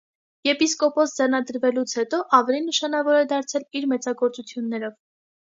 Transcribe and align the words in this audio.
Եպիսկոպոս 0.47 1.11
ձեռնադրվելուց 1.17 1.93
հետո 2.01 2.21
ավելի 2.39 2.63
նշանավոր 2.71 3.19
է 3.21 3.29
դարձել 3.35 3.69
իր 3.81 3.89
մեծագործություններով։ 3.93 4.99